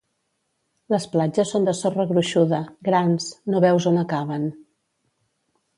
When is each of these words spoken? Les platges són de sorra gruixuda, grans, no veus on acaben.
Les 0.93 1.05
platges 1.15 1.51
són 1.55 1.67
de 1.67 1.75
sorra 1.81 2.07
gruixuda, 2.13 2.63
grans, 2.89 3.29
no 3.55 3.65
veus 3.69 3.91
on 3.95 4.05
acaben. 4.07 4.53